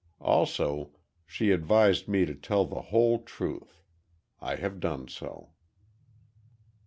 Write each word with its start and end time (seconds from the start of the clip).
Also, 0.19 0.93
she 1.27 1.51
advised 1.51 2.07
me 2.07 2.25
to 2.25 2.33
tell 2.33 2.65
the 2.65 2.81
whole 2.89 3.19
truth. 3.21 3.83
I 4.39 4.55
have 4.55 4.79
done 4.79 5.07
so." 5.07 5.51